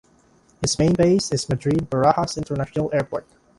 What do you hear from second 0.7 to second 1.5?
main base is